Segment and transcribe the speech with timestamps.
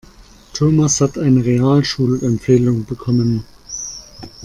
[0.55, 3.45] Thomas hat eine Realschulempfehlung bekommen.